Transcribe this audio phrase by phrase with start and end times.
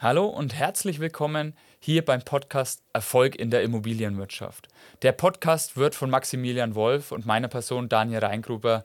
[0.00, 4.68] Hallo und herzlich willkommen hier beim Podcast Erfolg in der Immobilienwirtschaft.
[5.02, 8.84] Der Podcast wird von Maximilian Wolf und meiner Person Daniel Reingruber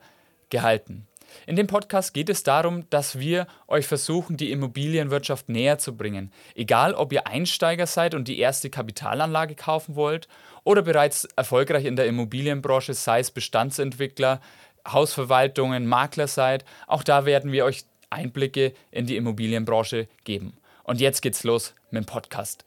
[0.50, 1.06] gehalten.
[1.46, 6.32] In dem Podcast geht es darum, dass wir euch versuchen, die Immobilienwirtschaft näher zu bringen.
[6.56, 10.26] Egal, ob ihr Einsteiger seid und die erste Kapitalanlage kaufen wollt
[10.64, 14.40] oder bereits erfolgreich in der Immobilienbranche, sei es Bestandsentwickler,
[14.88, 20.54] Hausverwaltungen, Makler seid, auch da werden wir euch Einblicke in die Immobilienbranche geben.
[20.84, 22.66] Und jetzt geht's los mit dem Podcast.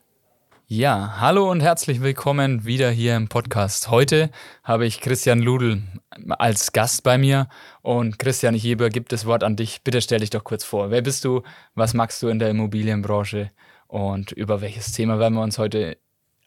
[0.66, 3.90] Ja, hallo und herzlich willkommen wieder hier im Podcast.
[3.90, 4.30] Heute
[4.64, 5.82] habe ich Christian Ludl
[6.28, 7.48] als Gast bei mir.
[7.80, 9.82] Und Christian, ich übergebe das Wort an dich.
[9.82, 10.90] Bitte stell dich doch kurz vor.
[10.90, 11.42] Wer bist du?
[11.76, 13.52] Was magst du in der Immobilienbranche?
[13.86, 15.96] Und über welches Thema werden wir uns heute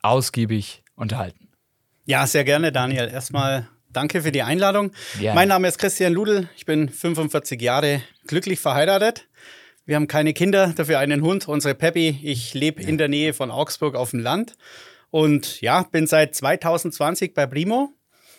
[0.02, 1.48] ausgiebig unterhalten?
[2.04, 3.08] Ja, sehr gerne, Daniel.
[3.08, 4.92] Erstmal danke für die Einladung.
[5.18, 5.36] Gerne.
[5.36, 6.50] Mein Name ist Christian Ludl.
[6.58, 9.30] Ich bin 45 Jahre glücklich verheiratet.
[9.92, 12.18] Wir haben keine Kinder, dafür einen Hund, unsere Peppy.
[12.24, 12.88] Ich lebe ja.
[12.88, 14.56] in der Nähe von Augsburg auf dem Land
[15.10, 17.92] und ja, bin seit 2020 bei Primo,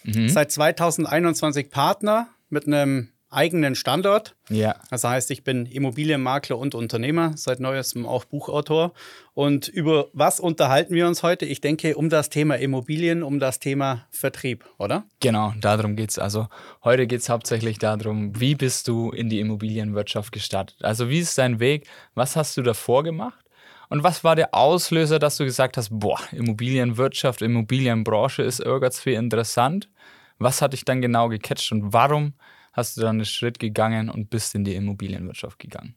[0.03, 0.30] mhm.
[0.30, 4.34] seit 2021 Partner mit einem eigenen Standort.
[4.48, 4.77] Ja.
[4.91, 8.92] Das heißt, ich bin Immobilienmakler und Unternehmer, seit neuestem auch Buchautor.
[9.34, 11.47] Und über was unterhalten wir uns heute?
[11.47, 15.05] Ich denke, um das Thema Immobilien, um das Thema Vertrieb, oder?
[15.20, 16.19] Genau, darum geht es.
[16.19, 16.48] Also
[16.84, 20.83] heute geht es hauptsächlich darum, wie bist du in die Immobilienwirtschaft gestartet?
[20.83, 21.86] Also wie ist dein Weg?
[22.14, 23.42] Was hast du davor gemacht?
[23.89, 29.91] Und was war der Auslöser, dass du gesagt hast, boah, Immobilienwirtschaft, Immobilienbranche ist irgendwie interessant?
[30.39, 32.33] Was hat dich dann genau gecatcht und warum
[32.73, 35.95] hast du dann einen Schritt gegangen und bist in die Immobilienwirtschaft gegangen.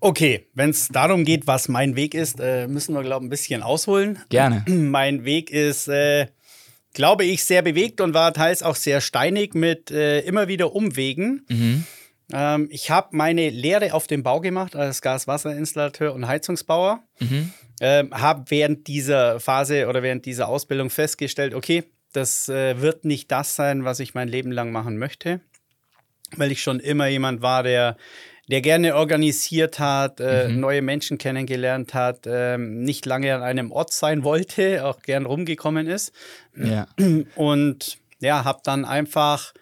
[0.00, 3.30] Okay, wenn es darum geht, was mein Weg ist, äh, müssen wir, glaube ich, ein
[3.30, 4.18] bisschen ausholen.
[4.28, 4.64] Gerne.
[4.68, 6.26] Mein Weg ist, äh,
[6.92, 11.46] glaube ich, sehr bewegt und war teils auch sehr steinig mit äh, immer wieder Umwegen.
[11.48, 11.84] Mhm.
[12.32, 17.02] Ähm, ich habe meine Lehre auf dem Bau gemacht als Gaswasserinstallateur und Heizungsbauer.
[17.20, 17.52] Mhm.
[17.80, 23.32] Ähm, habe während dieser Phase oder während dieser Ausbildung festgestellt, okay, das äh, wird nicht
[23.32, 25.40] das sein, was ich mein Leben lang machen möchte
[26.36, 27.96] weil ich schon immer jemand war, der
[28.48, 30.60] der gerne organisiert hat, äh, mhm.
[30.60, 35.86] neue Menschen kennengelernt hat, äh, nicht lange an einem Ort sein wollte, auch gern rumgekommen
[35.86, 36.12] ist.
[36.54, 36.86] Ja.
[37.36, 39.54] Und ja, habe dann einfach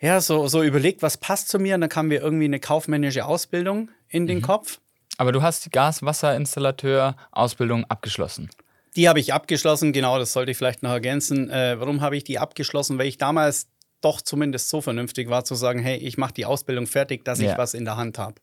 [0.00, 1.74] ja, so, so überlegt, was passt zu mir.
[1.74, 4.42] Und dann kam mir irgendwie eine kaufmännische Ausbildung in den mhm.
[4.42, 4.80] Kopf.
[5.16, 8.50] Aber du hast die Gaswasserinstallateur-Ausbildung abgeschlossen.
[8.96, 11.50] Die habe ich abgeschlossen, genau, das sollte ich vielleicht noch ergänzen.
[11.50, 12.98] Äh, warum habe ich die abgeschlossen?
[12.98, 13.68] Weil ich damals
[14.00, 17.52] doch zumindest so vernünftig war, zu sagen, hey, ich mache die Ausbildung fertig, dass ja.
[17.52, 18.36] ich was in der Hand habe.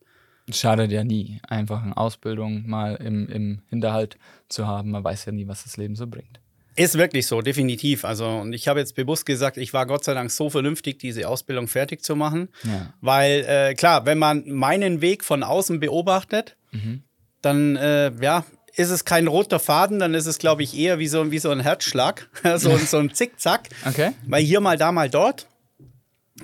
[0.52, 4.18] Schadet ja nie, einfach eine Ausbildung mal im, im Hinterhalt
[4.48, 4.92] zu haben.
[4.92, 6.40] Man weiß ja nie, was das Leben so bringt.
[6.78, 8.04] Ist wirklich so, definitiv.
[8.04, 11.28] Also, und ich habe jetzt bewusst gesagt, ich war Gott sei Dank so vernünftig, diese
[11.28, 12.50] Ausbildung fertig zu machen.
[12.64, 12.94] Ja.
[13.00, 17.04] Weil, äh, klar, wenn man meinen Weg von außen beobachtet, mhm.
[17.42, 21.08] dann, äh, ja, ist es kein roter Faden, dann ist es, glaube ich, eher wie
[21.08, 23.70] so, wie so ein Herzschlag, so, so ein Zickzack.
[23.86, 24.12] Okay.
[24.28, 25.48] Weil hier mal, da mal dort.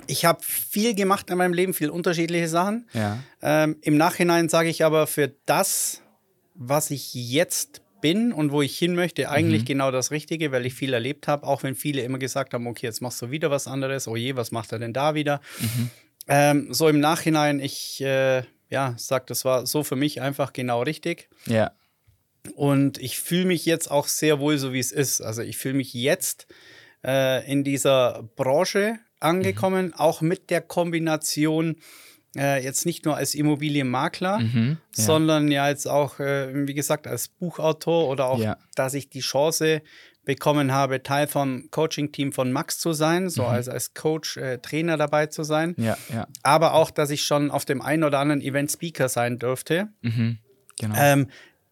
[0.07, 2.87] Ich habe viel gemacht in meinem Leben, viel unterschiedliche Sachen.
[2.93, 3.19] Ja.
[3.41, 6.01] Ähm, Im Nachhinein sage ich aber für das,
[6.55, 9.65] was ich jetzt bin und wo ich hin möchte, eigentlich mhm.
[9.65, 12.87] genau das Richtige, weil ich viel erlebt habe, auch wenn viele immer gesagt haben, okay,
[12.87, 15.41] jetzt machst du wieder was anderes, oh je, was macht er denn da wieder?
[15.59, 15.89] Mhm.
[16.27, 20.81] Ähm, so im Nachhinein, ich äh, ja, sag, das war so für mich einfach genau
[20.81, 21.29] richtig.
[21.45, 21.71] Ja.
[22.55, 25.21] Und ich fühle mich jetzt auch sehr wohl so, wie es ist.
[25.21, 26.47] Also ich fühle mich jetzt
[27.05, 29.93] äh, in dieser Branche angekommen, mhm.
[29.93, 31.77] auch mit der Kombination
[32.35, 35.03] äh, jetzt nicht nur als Immobilienmakler, mhm, ja.
[35.03, 38.57] sondern ja jetzt auch, äh, wie gesagt, als Buchautor oder auch, ja.
[38.75, 39.81] dass ich die Chance
[40.23, 43.49] bekommen habe, Teil vom Coaching-Team von Max zu sein, so mhm.
[43.49, 45.75] als, als Coach, äh, Trainer dabei zu sein.
[45.77, 45.97] Ja.
[46.43, 49.89] Aber auch, dass ich schon auf dem einen oder anderen Event Speaker sein durfte.
[50.01, 50.37] Mhm,
[50.79, 50.95] genau.
[50.97, 51.27] Ähm,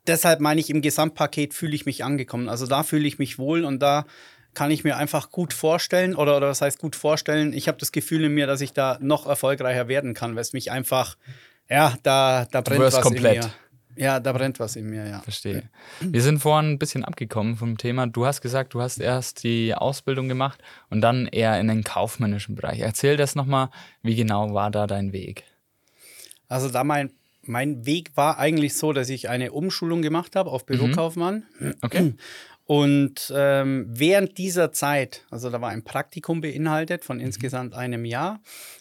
[0.07, 2.49] deshalb meine ich, im Gesamtpaket fühle ich mich angekommen.
[2.49, 4.05] Also da fühle ich mich wohl und da
[4.53, 7.53] kann ich mir einfach gut vorstellen, oder, oder was heißt gut vorstellen?
[7.53, 10.53] Ich habe das Gefühl in mir, dass ich da noch erfolgreicher werden kann, weil es
[10.53, 11.17] mich einfach,
[11.69, 13.35] ja, da, da brennt was komplett.
[13.35, 13.53] in mir.
[13.95, 15.19] Ja, da brennt was in mir, ja.
[15.19, 15.69] Verstehe.
[15.99, 18.07] Wir sind vorhin ein bisschen abgekommen vom Thema.
[18.07, 22.55] Du hast gesagt, du hast erst die Ausbildung gemacht und dann eher in den kaufmännischen
[22.55, 22.79] Bereich.
[22.79, 23.69] Erzähl das nochmal,
[24.01, 25.43] wie genau war da dein Weg?
[26.47, 27.11] Also da mein
[27.49, 31.45] mein Weg war eigentlich so, dass ich eine Umschulung gemacht habe auf Bürokaufmann.
[31.59, 31.75] Mhm.
[31.81, 32.13] Okay.
[32.65, 37.23] Und ähm, während dieser Zeit, also da war ein Praktikum beinhaltet von mhm.
[37.23, 38.39] insgesamt einem Jahr.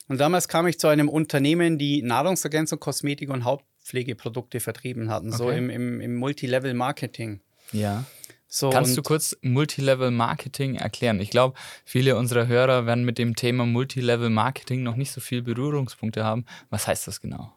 [0.09, 5.37] Und damals kam ich zu einem Unternehmen, die Nahrungsergänzung, Kosmetik und Hautpflegeprodukte vertrieben hatten, okay.
[5.39, 7.41] so im, im, im Multilevel-Marketing.
[7.73, 8.05] Ja.
[8.47, 11.21] So, Kannst du kurz Multilevel Marketing erklären?
[11.21, 11.57] Ich glaube,
[11.87, 16.45] viele unserer Hörer werden mit dem Thema Multilevel Marketing noch nicht so viel Berührungspunkte haben.
[16.69, 17.53] Was heißt das genau?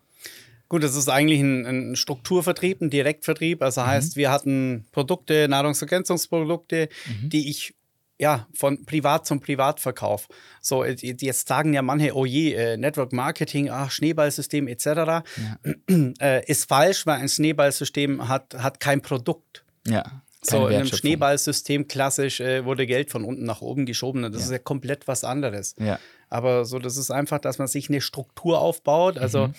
[0.71, 3.61] Gut, das ist eigentlich ein, ein Strukturvertrieb, ein Direktvertrieb.
[3.61, 3.87] Also mhm.
[3.87, 7.29] heißt, wir hatten Produkte, Nahrungsergänzungsprodukte, mhm.
[7.29, 7.75] die ich
[8.17, 10.29] ja, von Privat zum Privatverkauf.
[10.61, 14.85] So, jetzt sagen ja manche, oh je, äh, Network Marketing, ach, Schneeballsystem etc.
[14.85, 15.23] Ja.
[16.21, 19.65] Äh, ist falsch, weil ein Schneeballsystem hat, hat kein Produkt.
[19.85, 20.21] Ja.
[20.41, 24.21] So, in einem Schneeballsystem klassisch äh, wurde Geld von unten nach oben geschoben.
[24.21, 24.39] Das ja.
[24.39, 25.75] ist ja komplett was anderes.
[25.77, 25.99] Ja.
[26.29, 29.17] Aber so, das ist einfach, dass man sich eine Struktur aufbaut.
[29.17, 29.53] Also, mhm.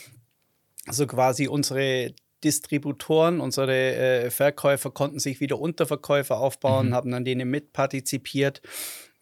[0.86, 6.94] Also quasi unsere Distributoren, unsere äh, Verkäufer konnten sich wieder Unterverkäufer aufbauen, mhm.
[6.94, 8.62] haben an denen mitpartizipiert.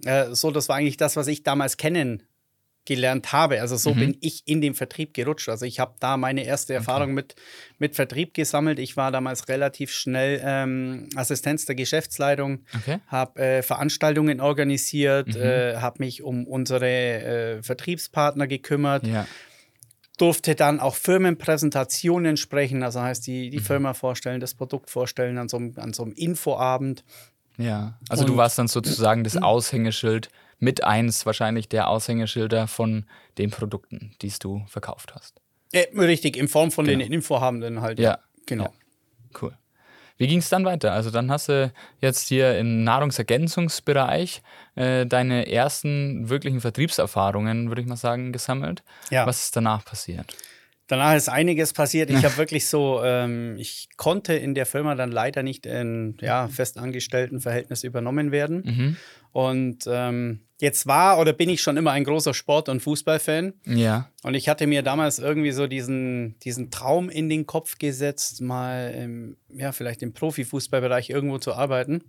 [0.05, 3.61] Äh, so, das war eigentlich das, was ich damals kennengelernt habe.
[3.61, 3.99] Also so mhm.
[3.99, 5.51] bin ich in den Vertrieb gerutscht.
[5.51, 7.15] Also ich habe da meine erste Erfahrung okay.
[7.15, 7.35] mit,
[7.79, 8.79] mit Vertrieb gesammelt.
[8.79, 13.01] Ich war damals relativ schnell ähm, Assistenz der Geschäftsleitung, okay.
[13.07, 15.43] habe äh, Veranstaltungen organisiert, mhm.
[15.43, 19.07] Äh, habe mich um unsere äh, Vertriebspartner gekümmert.
[19.07, 19.27] Ja
[20.21, 23.63] durfte dann auch Firmenpräsentationen sprechen, also heißt die, die mhm.
[23.63, 27.05] Firma vorstellen, das Produkt vorstellen an so einem, an so einem Infoabend.
[27.57, 30.29] Ja, also Und, du warst dann sozusagen das Aushängeschild
[30.59, 33.07] mit eins wahrscheinlich der Aushängeschilder von
[33.39, 35.41] den Produkten, die du verkauft hast.
[35.73, 36.99] Äh, richtig, in Form von genau.
[36.99, 37.99] den Infohabenden halt.
[37.99, 38.65] Ja, genau.
[38.65, 38.71] Ja.
[39.41, 39.57] Cool.
[40.21, 40.93] Wie ging es dann weiter?
[40.93, 41.73] Also dann hast du
[42.03, 44.43] jetzt hier im Nahrungsergänzungsbereich
[44.75, 48.83] äh, deine ersten wirklichen Vertriebserfahrungen, würde ich mal sagen, gesammelt.
[49.09, 49.27] Ja.
[49.27, 50.37] Was ist danach passiert?
[50.89, 52.11] Danach ist einiges passiert.
[52.11, 56.49] Ich habe wirklich so, ähm, ich konnte in der Firma dann leider nicht in ja,
[56.49, 58.63] festangestellten Verhältnis übernommen werden.
[58.67, 58.97] Mhm.
[59.33, 63.55] Und ähm, jetzt war oder bin ich schon immer ein großer Sport- und Fußballfan.
[63.65, 64.11] Ja.
[64.23, 68.93] Und ich hatte mir damals irgendwie so diesen, diesen Traum in den Kopf gesetzt, mal
[68.93, 72.05] im, ja, vielleicht im Profifußballbereich irgendwo zu arbeiten.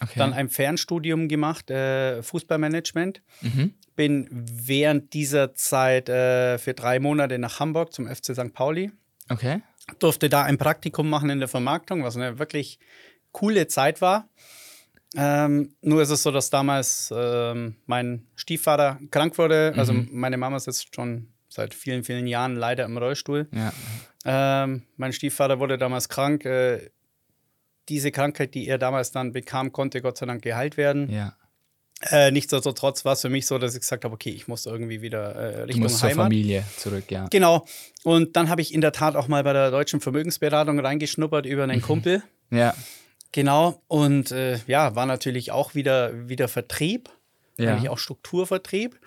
[0.00, 0.18] Okay.
[0.18, 3.22] Dann ein Fernstudium gemacht, äh, Fußballmanagement.
[3.40, 3.74] Mhm.
[3.94, 8.52] Bin während dieser Zeit äh, für drei Monate nach Hamburg zum FC St.
[8.52, 8.90] Pauli.
[9.28, 9.62] Okay.
[9.98, 12.78] Durfte da ein Praktikum machen in der Vermarktung, was eine wirklich
[13.30, 14.28] coole Zeit war.
[15.16, 19.74] Ähm, nur ist es so, dass damals ähm, mein Stiefvater krank wurde.
[19.76, 20.08] Also mhm.
[20.12, 23.48] meine Mama sitzt schon seit vielen, vielen Jahren leider im Rollstuhl.
[23.52, 23.72] Ja.
[24.24, 26.44] Ähm, mein Stiefvater wurde damals krank.
[26.44, 26.90] Äh,
[27.88, 31.10] diese Krankheit, die er damals dann bekam, konnte Gott sei Dank geheilt werden.
[31.10, 31.36] Ja.
[32.10, 35.02] Äh, nichtsdestotrotz war es für mich so, dass ich gesagt habe, okay, ich muss irgendwie
[35.02, 36.14] wieder äh, Richtung du musst Heimat.
[36.14, 37.26] zur Familie zurück, ja.
[37.30, 37.64] Genau.
[38.02, 41.64] Und dann habe ich in der Tat auch mal bei der deutschen Vermögensberatung reingeschnuppert über
[41.64, 41.80] einen.
[41.82, 42.22] Kumpel.
[42.50, 42.74] Ja.
[43.32, 47.08] Genau, und äh, ja, war natürlich auch wieder, wieder Vertrieb,
[47.58, 47.72] ja.
[47.72, 48.98] eigentlich auch Strukturvertrieb.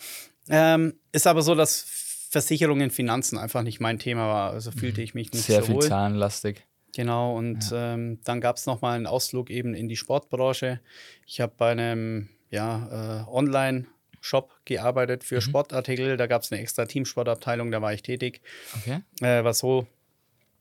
[0.49, 1.85] Ähm, ist aber so, dass
[2.29, 4.51] Versicherungen, Finanzen einfach nicht mein Thema war.
[4.51, 5.87] Also fühlte ich mich nicht Sehr so viel wohl.
[5.87, 6.65] zahlenlastig.
[6.95, 7.93] Genau, und ja.
[7.93, 10.79] ähm, dann gab es nochmal einen Ausflug eben in die Sportbranche.
[11.27, 15.41] Ich habe bei einem ja, äh, Online-Shop gearbeitet für mhm.
[15.41, 16.17] Sportartikel.
[16.17, 18.41] Da gab es eine extra Teamsportabteilung, da war ich tätig.
[18.77, 19.01] Okay.
[19.21, 19.87] Äh, was so,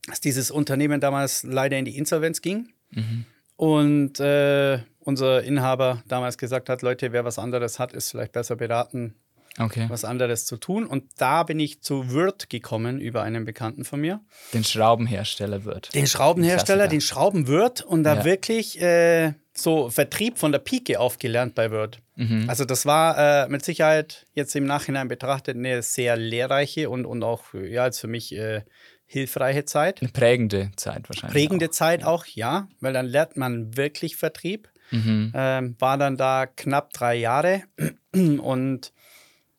[0.07, 2.73] dass dieses Unternehmen damals leider in die Insolvenz ging.
[2.91, 3.27] Mhm.
[3.57, 8.57] Und äh, unser Inhaber damals gesagt hat, Leute, wer was anderes hat, ist vielleicht besser
[8.57, 9.15] beraten,
[9.59, 9.87] okay.
[9.89, 10.87] was anderes zu tun.
[10.87, 14.21] Und da bin ich zu Wirt gekommen über einen Bekannten von mir.
[14.53, 15.95] Den Schraubenhersteller Wirt.
[15.95, 18.25] Den Schraubenhersteller, den Schraubenwirt und da ja.
[18.25, 22.01] wirklich äh, so Vertrieb von der Pike aufgelernt bei Wirt.
[22.17, 22.45] Mhm.
[22.49, 27.23] Also das war äh, mit Sicherheit jetzt im Nachhinein betrachtet eine sehr lehrreiche und, und
[27.23, 28.63] auch ja, als für mich äh,
[29.07, 30.01] hilfreiche Zeit.
[30.01, 31.33] Eine prägende Zeit wahrscheinlich.
[31.33, 31.71] Prägende auch.
[31.71, 34.69] Zeit auch, ja, weil dann lernt man wirklich Vertrieb.
[34.91, 35.33] Mhm.
[35.35, 37.63] Ähm, war dann da knapp drei Jahre
[38.13, 38.93] und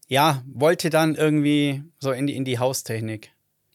[0.08, 3.32] ja, wollte dann irgendwie so in die, in die Haustechnik.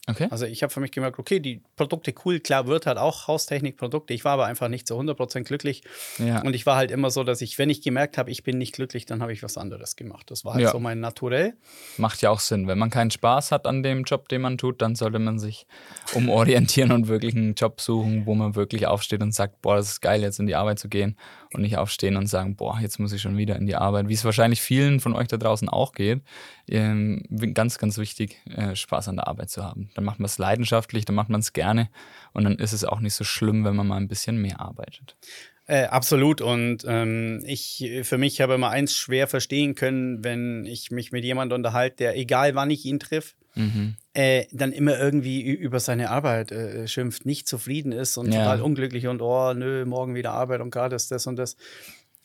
[0.07, 0.29] Okay.
[0.31, 4.13] Also ich habe für mich gemerkt, okay, die Produkte cool, klar, Wirt hat auch Haustechnikprodukte.
[4.13, 5.83] Ich war aber einfach nicht zu 100% glücklich.
[6.19, 6.43] Ja.
[6.43, 8.75] Und ich war halt immer so, dass ich, wenn ich gemerkt habe, ich bin nicht
[8.75, 10.31] glücklich, dann habe ich was anderes gemacht.
[10.31, 10.73] Das war halt ja.
[10.73, 11.55] so mein Naturell.
[11.97, 12.69] Macht ja auch Sinn.
[12.69, 15.67] Wenn man keinen Spaß hat an dem Job, den man tut, dann sollte man sich
[16.13, 20.01] umorientieren und wirklich einen Job suchen, wo man wirklich aufsteht und sagt, boah, das ist
[20.03, 21.17] geil, jetzt in die Arbeit zu gehen
[21.55, 24.09] und nicht aufstehen und sagen, boah, jetzt muss ich schon wieder in die Arbeit.
[24.09, 26.21] Wie es wahrscheinlich vielen von euch da draußen auch geht.
[26.69, 27.23] Ähm,
[27.55, 29.91] ganz, ganz wichtig, äh, Spaß an der Arbeit zu haben.
[29.95, 31.70] Dann macht man es leidenschaftlich, dann macht man es gerne
[32.33, 35.17] und dann ist es auch nicht so schlimm, wenn man mal ein bisschen mehr arbeitet.
[35.67, 36.41] Äh, absolut.
[36.41, 41.25] Und ähm, ich für mich habe immer eins schwer verstehen können, wenn ich mich mit
[41.25, 43.95] jemandem unterhalte, der, egal wann ich ihn triff, mhm.
[44.13, 48.41] äh, dann immer irgendwie über seine Arbeit äh, schimpft, nicht zufrieden ist und ja.
[48.41, 51.57] total unglücklich und oh, nö, morgen wieder Arbeit und gerade ist das und das.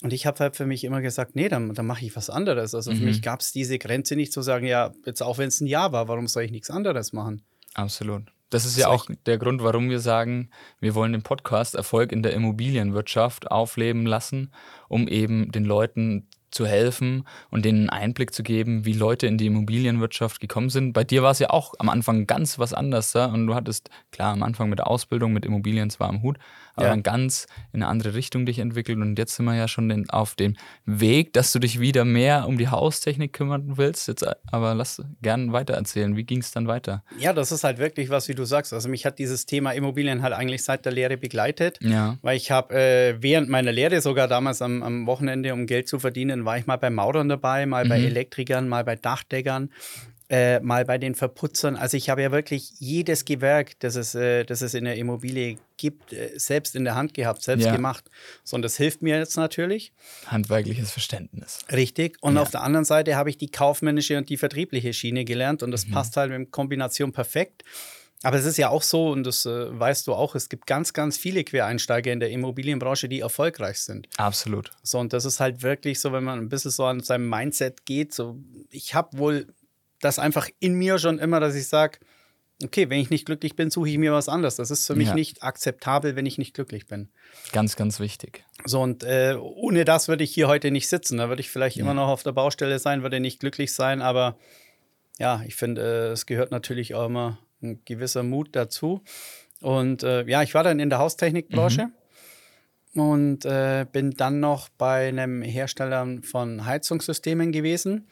[0.01, 2.73] Und ich habe halt für mich immer gesagt, nee, dann, dann mache ich was anderes.
[2.73, 2.97] Also mhm.
[2.97, 5.67] für mich gab es diese Grenze nicht zu sagen, ja, jetzt auch wenn es ein
[5.67, 7.43] Jahr war, warum soll ich nichts anderes machen?
[7.75, 8.23] Absolut.
[8.49, 10.49] Das ist ja auch der Grund, warum wir sagen,
[10.79, 14.51] wir wollen den Podcast Erfolg in der Immobilienwirtschaft aufleben lassen,
[14.87, 19.37] um eben den Leuten zu helfen und denen einen Einblick zu geben, wie Leute in
[19.37, 20.93] die Immobilienwirtschaft gekommen sind.
[20.93, 23.11] Bei dir war es ja auch am Anfang ganz was anderes.
[23.13, 23.25] Ja?
[23.25, 26.37] Und du hattest, klar, am Anfang mit der Ausbildung, mit Immobilien zwar am Hut,
[26.75, 26.91] aber ja.
[26.91, 28.97] dann ganz in eine andere Richtung dich entwickelt.
[28.97, 30.55] Und jetzt sind wir ja schon den, auf dem
[30.85, 34.07] Weg, dass du dich wieder mehr um die Haustechnik kümmern willst.
[34.07, 36.15] Jetzt aber lass gern weiter erzählen.
[36.15, 37.03] Wie ging es dann weiter?
[37.19, 38.73] Ja, das ist halt wirklich was, wie du sagst.
[38.73, 41.79] Also mich hat dieses Thema Immobilien halt eigentlich seit der Lehre begleitet.
[41.81, 42.17] Ja.
[42.21, 45.99] Weil ich habe äh, während meiner Lehre, sogar damals am, am, Wochenende, um Geld zu
[45.99, 47.89] verdienen, war ich mal bei Maurern dabei, mal mhm.
[47.89, 49.69] bei Elektrikern, mal bei Dachdeckern
[50.29, 51.75] äh, mal bei den Verputzern.
[51.75, 55.57] Also ich habe ja wirklich jedes Gewerk, das es, äh, das es in der Immobilie
[55.77, 57.75] gibt, äh, selbst in der Hand gehabt, selbst ja.
[57.75, 58.09] gemacht.
[58.43, 59.93] So, und das hilft mir jetzt natürlich.
[60.27, 61.59] Handwerkliches Verständnis.
[61.71, 62.17] Richtig.
[62.21, 62.41] Und ja.
[62.41, 65.85] auf der anderen Seite habe ich die kaufmännische und die vertriebliche Schiene gelernt und das
[65.85, 65.91] mhm.
[65.91, 67.63] passt halt in Kombination perfekt.
[68.25, 70.93] Aber es ist ja auch so, und das äh, weißt du auch, es gibt ganz,
[70.93, 74.09] ganz viele Quereinsteiger in der Immobilienbranche, die erfolgreich sind.
[74.17, 74.71] Absolut.
[74.81, 77.85] So, und das ist halt wirklich so, wenn man ein bisschen so an seinem Mindset
[77.85, 78.39] geht, so,
[78.71, 79.53] ich habe wohl
[80.01, 81.99] das einfach in mir schon immer, dass ich sage,
[82.63, 84.55] okay, wenn ich nicht glücklich bin, suche ich mir was anderes.
[84.55, 85.15] Das ist für mich ja.
[85.15, 87.09] nicht akzeptabel, wenn ich nicht glücklich bin.
[87.51, 88.45] Ganz, ganz wichtig.
[88.63, 91.17] So, und äh, ohne das würde ich hier heute nicht sitzen.
[91.17, 91.83] Da würde ich vielleicht ja.
[91.83, 94.37] immer noch auf der Baustelle sein, würde nicht glücklich sein, aber
[95.19, 99.01] ja, ich finde, äh, es gehört natürlich auch immer ein gewisser Mut dazu.
[99.61, 101.87] Und äh, ja, ich war dann in der Haustechnikbranche.
[101.87, 101.91] Mhm.
[103.01, 108.07] Und äh, bin dann noch bei einem Hersteller von Heizungssystemen gewesen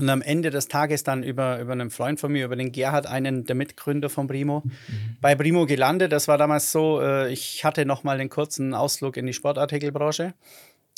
[0.00, 3.06] und am Ende des Tages dann über, über einen Freund von mir, über den Gerhard,
[3.06, 5.16] einen der Mitgründer von Primo, mhm.
[5.20, 6.12] bei Primo gelandet.
[6.12, 10.34] Das war damals so, äh, ich hatte noch mal einen kurzen Ausflug in die Sportartikelbranche,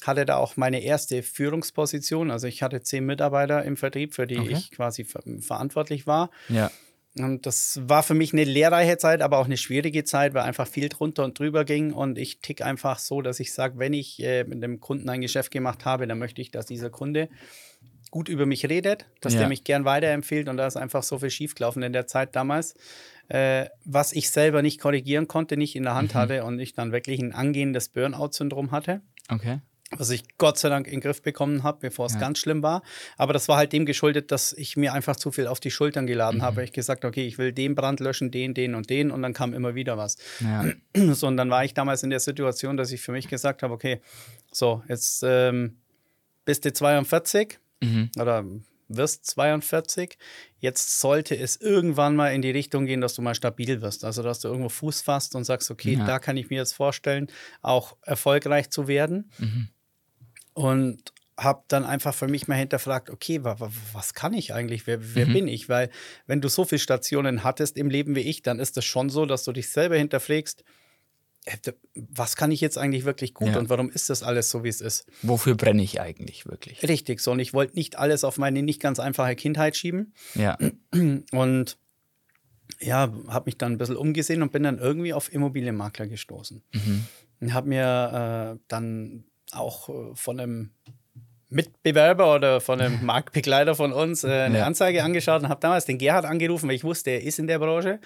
[0.05, 2.31] hatte da auch meine erste Führungsposition.
[2.31, 4.53] Also ich hatte zehn Mitarbeiter im Vertrieb, für die okay.
[4.53, 6.31] ich quasi ver verantwortlich war.
[6.49, 6.71] Ja.
[7.19, 10.69] Und das war für mich eine lehrreiche Zeit, aber auch eine schwierige Zeit, weil einfach
[10.69, 11.93] viel drunter und drüber ging.
[11.93, 15.21] Und ich tick einfach so, dass ich sage, wenn ich äh, mit dem Kunden ein
[15.21, 17.29] Geschäft gemacht habe, dann möchte ich, dass dieser Kunde
[18.11, 19.41] gut über mich redet, dass ja.
[19.41, 22.75] der mich gern weiterempfiehlt und da ist einfach so viel schiefgelaufen in der Zeit damals,
[23.29, 26.19] äh, was ich selber nicht korrigieren konnte, nicht in der Hand mhm.
[26.19, 29.01] hatte und ich dann wirklich ein angehendes Burnout-Syndrom hatte.
[29.29, 29.61] Okay.
[29.97, 32.21] Was ich Gott sei Dank in den Griff bekommen habe, bevor es ja.
[32.21, 32.83] ganz schlimm war.
[33.17, 36.07] Aber das war halt dem geschuldet, dass ich mir einfach zu viel auf die Schultern
[36.07, 36.43] geladen mhm.
[36.43, 36.63] habe.
[36.63, 39.53] Ich gesagt, okay, ich will den Brand löschen, den, den und den und dann kam
[39.53, 40.17] immer wieder was.
[40.41, 40.65] Ja.
[41.13, 43.75] So, und dann war ich damals in der Situation, dass ich für mich gesagt habe,
[43.75, 44.01] okay,
[44.53, 45.77] so, jetzt ähm,
[46.45, 48.11] bist du 42, mhm.
[48.19, 48.45] oder
[48.91, 50.19] wirst 42.
[50.59, 54.05] Jetzt sollte es irgendwann mal in die Richtung gehen, dass du mal stabil wirst.
[54.05, 56.05] Also, dass du irgendwo Fuß fasst und sagst, okay, ja.
[56.05, 57.29] da kann ich mir jetzt vorstellen,
[57.63, 59.31] auch erfolgreich zu werden.
[59.39, 59.69] Mhm.
[60.53, 64.87] Und habe dann einfach für mich mal hinterfragt, okay, wa, wa, was kann ich eigentlich?
[64.87, 65.33] Wer, wer mhm.
[65.33, 65.69] bin ich?
[65.69, 65.89] Weil
[66.27, 69.25] wenn du so viele Stationen hattest im Leben wie ich, dann ist es schon so,
[69.25, 70.65] dass du dich selber hinterfragst,
[71.95, 73.59] was kann ich jetzt eigentlich wirklich gut ja.
[73.59, 75.07] und warum ist das alles so, wie es ist?
[75.23, 76.83] Wofür brenne ich eigentlich wirklich?
[76.83, 80.13] Richtig, so und ich wollte nicht alles auf meine nicht ganz einfache Kindheit schieben.
[80.35, 80.59] Ja.
[81.33, 81.79] Und
[82.79, 86.63] ja, habe mich dann ein bisschen umgesehen und bin dann irgendwie auf Immobilienmakler gestoßen.
[86.73, 87.05] Mhm.
[87.41, 90.71] Und habe mir äh, dann auch äh, von einem
[91.51, 94.67] Mitbewerber oder von einem Marktbegleiter von uns äh, eine ja.
[94.67, 97.59] Anzeige angeschaut und habe damals den Gerhard angerufen, weil ich wusste, er ist in der
[97.59, 97.99] Branche.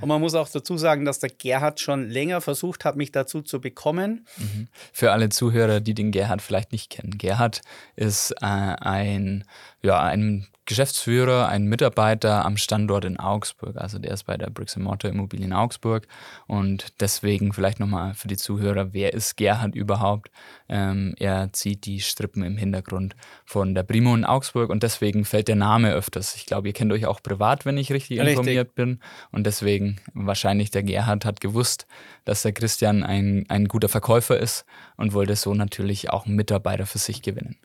[0.00, 3.42] Und man muss auch dazu sagen, dass der Gerhard schon länger versucht hat, mich dazu
[3.42, 4.26] zu bekommen.
[4.38, 4.68] Mhm.
[4.92, 7.18] Für alle Zuhörer, die den Gerhard vielleicht nicht kennen.
[7.18, 7.60] Gerhard
[7.96, 9.44] ist äh, ein,
[9.82, 13.76] ja, ein Geschäftsführer, ein Mitarbeiter am Standort in Augsburg.
[13.76, 16.06] Also der ist bei der Bricks Mortar Immobilien in Augsburg.
[16.46, 20.30] Und deswegen vielleicht nochmal für die Zuhörer, wer ist Gerhard überhaupt?
[20.68, 25.48] Ähm, er zieht die Strippen im Hintergrund von der Primo in Augsburg und deswegen fällt
[25.48, 26.36] der Name öfters.
[26.36, 28.38] Ich glaube, ihr kennt euch auch privat, wenn ich richtig, richtig.
[28.38, 29.00] informiert bin.
[29.32, 31.88] Und deswegen wahrscheinlich der Gerhard hat gewusst,
[32.24, 34.64] dass der Christian ein, ein guter Verkäufer ist
[34.96, 37.56] und wollte so natürlich auch einen Mitarbeiter für sich gewinnen.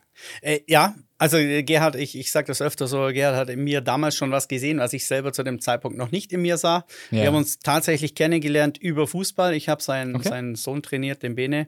[0.42, 3.82] Äh, ja, also äh, Gerhard, ich, ich sage das öfter so, Gerhard hat in mir
[3.82, 6.86] damals schon was gesehen, was ich selber zu dem Zeitpunkt noch nicht in mir sah.
[7.12, 7.22] Ja.
[7.22, 9.54] Wir haben uns tatsächlich kennengelernt über Fußball.
[9.54, 10.30] Ich habe seinen, okay.
[10.30, 11.68] seinen Sohn trainiert, den Bene.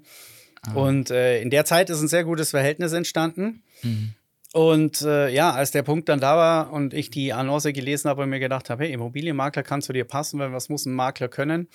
[0.61, 0.73] Ah.
[0.73, 3.63] Und äh, in der Zeit ist ein sehr gutes Verhältnis entstanden.
[3.81, 4.13] Mhm.
[4.51, 8.23] Und äh, ja, als der Punkt dann da war und ich die Annonce gelesen habe
[8.23, 11.27] und mir gedacht habe, hey, Immobilienmakler kann zu dir passen, weil was muss ein Makler
[11.27, 11.69] können?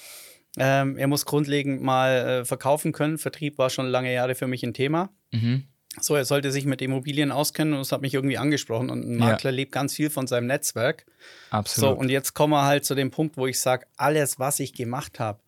[0.57, 3.19] Ähm, er muss grundlegend mal äh, verkaufen können.
[3.19, 5.11] Vertrieb war schon lange Jahre für mich ein Thema.
[5.33, 5.65] Mhm.
[6.01, 8.91] So, er sollte sich mit Immobilien auskennen und das hat mich irgendwie angesprochen.
[8.91, 9.57] Und ein Makler ja.
[9.57, 11.07] lebt ganz viel von seinem Netzwerk.
[11.51, 11.91] Absolut.
[11.91, 14.73] So, und jetzt kommen wir halt zu dem Punkt, wo ich sage, alles, was ich
[14.73, 15.41] gemacht habe,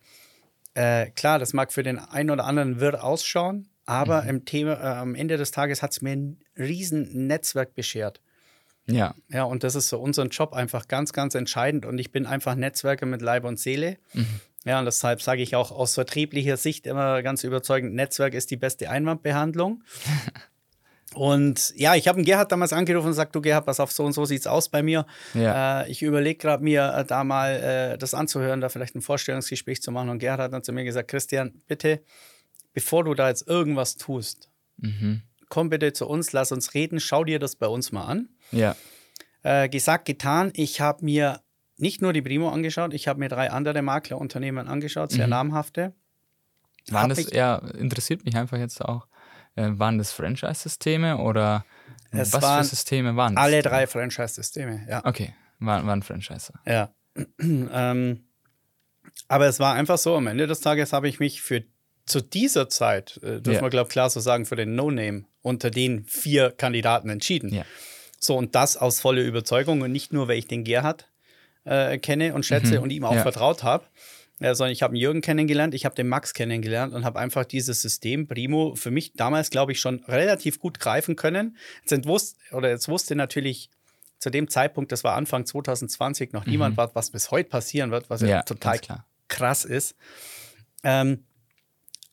[0.74, 4.28] äh, klar, das mag für den einen oder anderen wirr ausschauen, aber mhm.
[4.28, 8.20] im Thema, äh, am Ende des Tages hat es mir ein riesen Netzwerk beschert.
[8.86, 9.14] Ja.
[9.28, 11.86] Ja, und das ist für unseren Job einfach ganz, ganz entscheidend.
[11.86, 13.96] Und ich bin einfach Netzwerker mit Leib und Seele.
[14.12, 14.40] Mhm.
[14.66, 18.56] Ja, und deshalb sage ich auch aus vertrieblicher Sicht immer ganz überzeugend, Netzwerk ist die
[18.56, 19.82] beste Einwandbehandlung.
[21.14, 24.12] Und ja, ich habe Gerhard damals angerufen und gesagt, du Gerhard, pass auf, so und
[24.12, 25.06] so sieht es aus bei mir.
[25.32, 25.82] Ja.
[25.82, 27.52] Äh, ich überlege gerade mir äh, da mal
[27.94, 30.10] äh, das anzuhören, da vielleicht ein Vorstellungsgespräch zu machen.
[30.10, 32.02] Und Gerhard hat dann zu mir gesagt, Christian, bitte,
[32.74, 35.22] bevor du da jetzt irgendwas tust, mhm.
[35.48, 38.28] komm bitte zu uns, lass uns reden, schau dir das bei uns mal an.
[38.52, 38.76] Ja.
[39.42, 41.40] Äh, gesagt, getan, ich habe mir
[41.78, 45.30] nicht nur die Primo angeschaut, ich habe mir drei andere Maklerunternehmen angeschaut, sehr mhm.
[45.30, 45.94] namhafte.
[46.88, 49.08] Waren das, ja, interessiert mich einfach jetzt auch.
[49.56, 51.64] Äh, waren das Franchise-Systeme oder
[52.12, 53.44] es was für Systeme waren das?
[53.44, 55.04] Alle drei Franchise-Systeme, ja.
[55.04, 56.54] Okay, waren, waren Franchiser.
[56.64, 56.90] Ja.
[57.40, 58.24] ähm,
[59.28, 61.64] aber es war einfach so, am Ende des Tages habe ich mich für
[62.04, 63.62] zu dieser Zeit, äh, dürfen ja.
[63.62, 67.52] wir, glaube ich, klar so sagen, für den No-Name unter den vier Kandidaten entschieden.
[67.52, 67.64] Ja.
[68.20, 71.08] So, und das aus voller Überzeugung und nicht nur, weil ich den Gerhard
[71.66, 72.84] äh, kenne und schätze mhm.
[72.84, 73.22] und ihm auch ja.
[73.22, 73.84] vertraut habe,
[74.40, 77.44] ja, sondern ich habe einen Jürgen kennengelernt, ich habe den Max kennengelernt und habe einfach
[77.44, 81.56] dieses System Primo für mich damals, glaube ich, schon relativ gut greifen können.
[81.88, 83.70] Jetzt, wusste, oder jetzt wusste natürlich
[84.18, 86.52] zu dem Zeitpunkt, das war Anfang 2020, noch mhm.
[86.52, 88.80] niemand, was bis heute passieren wird, was ja, ja total
[89.28, 89.96] krass ist.
[90.84, 91.24] Ähm,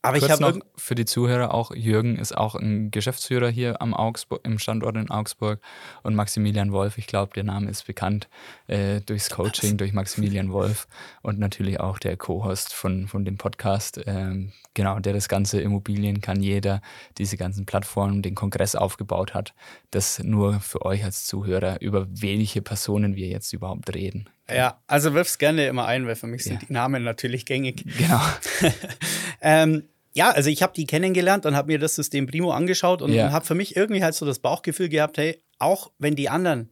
[0.04, 3.94] aber Kurz ich habe für die Zuhörer auch, Jürgen ist auch ein Geschäftsführer hier am
[3.94, 5.60] Augsburg, im Standort in Augsburg
[6.02, 8.28] und Maximilian Wolf, ich glaube, der Name ist bekannt
[8.66, 10.88] äh, durchs Coaching, durch Maximilian Wolf
[11.22, 16.20] und natürlich auch der Co-Host von, von dem Podcast, ähm, genau, der das ganze Immobilien
[16.20, 16.82] kann jeder,
[17.16, 19.54] diese ganzen Plattformen, den Kongress aufgebaut hat.
[19.90, 24.28] Das nur für euch als Zuhörer, über welche Personen wir jetzt überhaupt reden.
[24.48, 26.68] Ja, also wirf's gerne immer ein, weil für mich sind ja.
[26.68, 27.84] die Namen natürlich gängig.
[27.96, 28.20] Genau.
[29.40, 29.84] ähm,
[30.14, 33.26] ja, also ich habe die kennengelernt und habe mir das System Primo angeschaut und, ja.
[33.26, 36.70] und habe für mich irgendwie halt so das Bauchgefühl gehabt, hey, auch wenn die anderen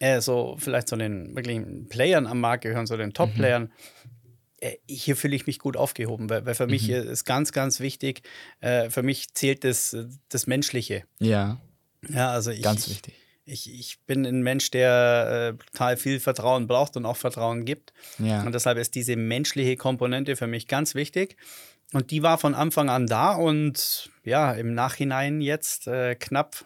[0.00, 3.70] äh, so vielleicht so den wirklichen Playern am Markt gehören, so den Top-Playern, mhm.
[4.60, 6.72] äh, hier fühle ich mich gut aufgehoben, weil, weil für mhm.
[6.72, 8.22] mich ist ganz, ganz wichtig,
[8.60, 9.96] äh, für mich zählt das,
[10.30, 11.04] das Menschliche.
[11.20, 11.60] Ja.
[12.08, 12.62] Ja, also ich.
[12.62, 13.14] Ganz wichtig.
[13.46, 17.92] Ich, ich bin ein Mensch, der äh, total viel Vertrauen braucht und auch Vertrauen gibt.
[18.18, 18.42] Ja.
[18.42, 21.36] Und deshalb ist diese menschliche Komponente für mich ganz wichtig.
[21.94, 26.64] Und die war von Anfang an da und ja, im Nachhinein jetzt äh, knapp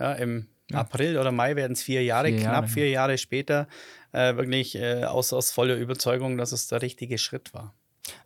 [0.00, 0.78] ja, im ja.
[0.78, 2.68] April oder Mai werden es vier Jahre, vier knapp Jahre.
[2.68, 3.68] vier Jahre später,
[4.10, 7.74] äh, wirklich äh, aus, aus voller Überzeugung, dass es der richtige Schritt war.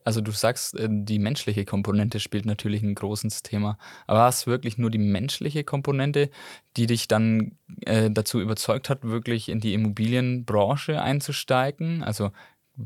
[0.03, 3.77] Also du sagst, äh, die menschliche Komponente spielt natürlich ein großes Thema.
[4.07, 6.31] Aber war es wirklich nur die menschliche Komponente,
[6.79, 12.03] die dich dann äh, dazu überzeugt hat, wirklich in die Immobilienbranche einzusteigen?
[12.03, 12.31] Also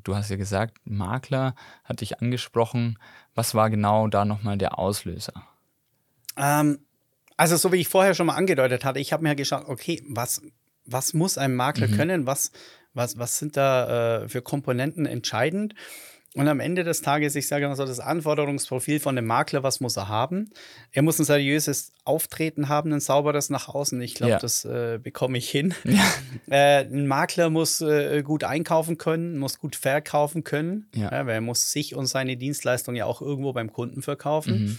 [0.03, 1.55] du hast ja gesagt, Makler
[1.85, 2.99] hat dich angesprochen.
[3.35, 5.33] Was war genau da nochmal der Auslöser?
[6.37, 6.81] Ähm,
[7.37, 10.43] also, so wie ich vorher schon mal angedeutet hatte, ich habe mir geschaut, okay, was,
[10.85, 11.97] was muss ein Makler mhm.
[11.97, 12.27] können?
[12.27, 12.53] Was,
[12.93, 15.75] was, was sind da äh, für Komponenten entscheidend?
[16.37, 19.79] Und am Ende des Tages, ich sage mal so, das Anforderungsprofil von dem Makler, was
[19.79, 20.51] muss er haben?
[20.91, 24.03] Er muss ein seriöses Auftreten haben, ein sauberes nach außen.
[24.03, 24.39] Ich glaube, ja.
[24.41, 25.75] das äh, bekomme ich hin.
[25.85, 26.05] Ja.
[26.51, 31.11] Äh, ein Makler muss äh, gut einkaufen können, muss gut verkaufen können, ja.
[31.11, 34.65] weil er muss sich und seine Dienstleistung ja auch irgendwo beim Kunden verkaufen.
[34.65, 34.79] Mhm.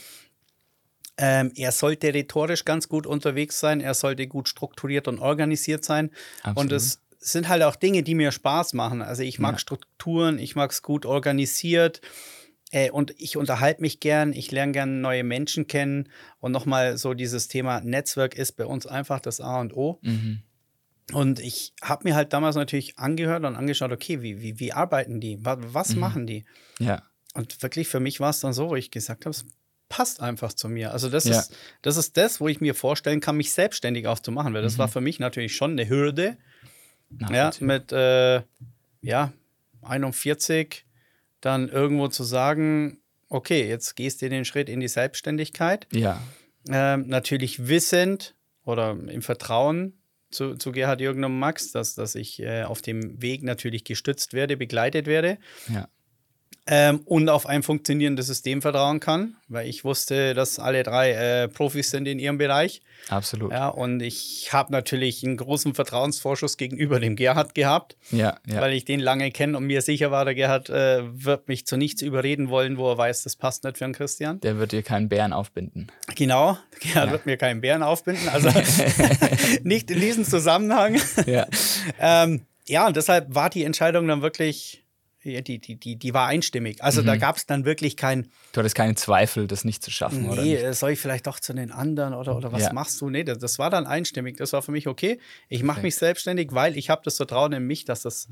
[1.18, 6.12] Ähm, er sollte rhetorisch ganz gut unterwegs sein, er sollte gut strukturiert und organisiert sein.
[6.44, 6.58] Absolut.
[6.58, 9.02] Und es sind halt auch Dinge, die mir Spaß machen.
[9.02, 9.60] Also ich mag ja.
[9.60, 12.02] Strukturen, ich mag es gut organisiert
[12.72, 16.10] äh, und ich unterhalte mich gern, ich lerne gern neue Menschen kennen.
[16.40, 20.00] Und nochmal so dieses Thema Netzwerk ist bei uns einfach das A und O.
[20.04, 20.44] Mhm.
[21.14, 25.20] Und ich habe mir halt damals natürlich angehört und angeschaut, okay, wie, wie, wie arbeiten
[25.20, 25.44] die?
[25.44, 26.00] Was, was mhm.
[26.00, 26.46] machen die?
[26.80, 27.04] Ja.
[27.34, 29.46] Und wirklich für mich war es dann so, wo ich gesagt habe, es
[29.90, 30.92] passt einfach zu mir.
[30.92, 31.40] Also das, ja.
[31.40, 34.64] ist, das ist das, wo ich mir vorstellen kann, mich selbstständig auch zu machen, weil
[34.64, 34.80] das mhm.
[34.80, 36.38] war für mich natürlich schon eine Hürde,
[37.30, 38.41] ja, mit äh,
[39.01, 39.34] ja,
[39.82, 40.86] 41
[41.41, 42.99] dann irgendwo zu sagen,
[43.30, 45.88] okay, jetzt gehst du den Schritt in die Selbstständigkeit.
[45.91, 46.21] Ja.
[46.69, 49.93] Ähm, natürlich wissend oder im Vertrauen
[50.32, 54.34] zu, zu Gerhard Jürgen und Max, dass, dass ich äh, auf dem Weg natürlich gestützt
[54.34, 55.38] werde, begleitet werde.
[55.67, 55.88] Ja
[56.68, 61.48] ähm, und auf ein funktionierendes System vertrauen kann, weil ich wusste, dass alle drei äh,
[61.48, 62.82] Profis sind in ihrem Bereich.
[63.10, 63.52] Absolut.
[63.52, 68.62] Ja, und ich habe natürlich einen großen Vertrauensvorschuss gegenüber dem Gerhard gehabt, ja, ja.
[68.62, 71.78] weil ich den lange kenne und mir sicher war, der Gerhard äh, wird mich zu
[71.78, 74.39] nichts überreden wollen, wo er weiß, das passt nicht für einen Christian.
[74.39, 75.88] Der wird dir keinen Bären aufbinden.
[76.15, 77.12] Genau, der Gerhard ja.
[77.12, 78.50] wird mir keinen Bären aufbinden, also
[79.63, 81.00] nicht in diesem Zusammenhang.
[81.28, 81.46] Ja.
[82.00, 84.85] ähm, ja, und deshalb war die Entscheidung dann wirklich
[85.26, 86.84] die, die, die, die war einstimmig.
[86.84, 87.08] Also mhm.
[87.08, 88.30] da gab es dann wirklich kein.
[88.52, 90.42] Du hattest keine Zweifel, das nicht zu schaffen, nee, oder?
[90.44, 92.74] Nee, soll ich vielleicht doch zu den anderen oder, oder was ja.
[92.74, 93.10] machst du?
[93.10, 94.38] Nee, das, das, war dann einstimmig.
[94.38, 95.20] Das war für mich okay.
[95.50, 98.30] Ich mache mich selbstständig, weil ich habe das Vertrauen in mich, dass das,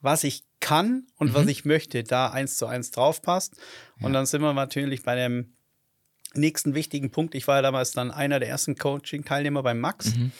[0.00, 1.34] was ich kann und mhm.
[1.34, 3.56] was ich möchte, da eins zu eins drauf passt.
[3.98, 4.06] Ja.
[4.06, 5.54] Und dann sind wir natürlich bei dem
[6.34, 7.34] nächsten wichtigen Punkt.
[7.34, 10.14] Ich war ja damals dann einer der ersten Coaching-Teilnehmer beim Max.
[10.14, 10.32] Mhm.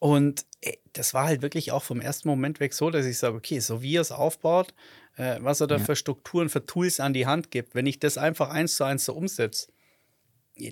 [0.00, 3.36] Und ey, das war halt wirklich auch vom ersten Moment weg so, dass ich sage,
[3.36, 4.74] okay, so wie er es aufbaut,
[5.16, 5.84] äh, was er da ja.
[5.84, 9.04] für Strukturen, für Tools an die Hand gibt, wenn ich das einfach eins zu eins
[9.04, 9.68] so umsetze,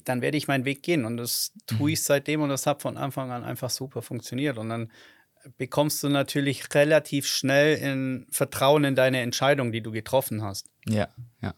[0.04, 1.04] dann werde ich meinen Weg gehen.
[1.04, 1.88] Und das tue mhm.
[1.88, 4.58] ich seitdem und das hat von Anfang an einfach super funktioniert.
[4.58, 4.90] Und dann
[5.56, 10.68] bekommst du natürlich relativ schnell in Vertrauen in deine Entscheidung, die du getroffen hast.
[10.86, 11.08] Ja,
[11.40, 11.54] ja.